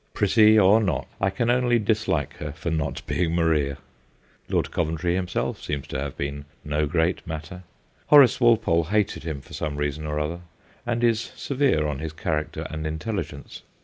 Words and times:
Pretty 0.15 0.57
or 0.57 0.81
not, 0.81 1.07
I 1.21 1.29
can 1.29 1.47
150 1.49 1.77
THE 1.83 1.93
GHOSTS 1.93 2.07
OF 2.07 2.07
PICCADILLY 2.07 2.15
only 2.15 2.25
dislike 2.25 2.33
her 2.55 2.59
for 2.59 2.71
not 2.71 3.05
being 3.05 3.35
Maria. 3.35 3.77
Lord 4.49 4.71
Coventry 4.71 5.13
himself 5.13 5.61
seems 5.61 5.85
to 5.89 5.99
have 5.99 6.17
been 6.17 6.45
no 6.65 6.87
great 6.87 7.27
matter. 7.27 7.61
Horace 8.07 8.39
Walpole 8.39 8.85
hated 8.85 9.21
him 9.21 9.41
for 9.41 9.53
some 9.53 9.75
reason 9.75 10.07
or 10.07 10.19
other, 10.19 10.39
and 10.87 11.03
is 11.03 11.31
severe 11.35 11.85
on 11.85 11.99
his 11.99 12.13
character 12.13 12.65
and 12.71 12.87
intelligence. 12.87 13.61